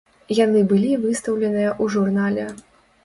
[0.37, 2.51] Яны былі выстаўленыя у журнале.